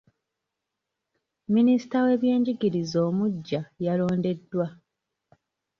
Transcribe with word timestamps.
Minisita 1.53 1.97
w'ebyenjigieiza 2.05 2.97
omuggya 3.09 3.61
yalondeddwa. 3.85 4.65